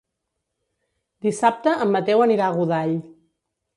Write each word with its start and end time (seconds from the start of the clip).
Dissabte 1.27 1.75
en 1.85 1.93
Mateu 1.97 2.25
anirà 2.27 2.47
a 2.49 2.57
Godall. 2.59 2.97